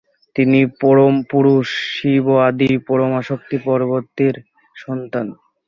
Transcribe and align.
তিনি 0.35 0.59
পরম 0.81 1.15
পুরুষ 1.31 1.67
শিব 1.91 2.25
ও 2.33 2.45
আদি 2.47 2.71
পরাশক্তি 2.87 3.57
পার্বতীর 3.65 4.35
সন্তান। 4.75 5.25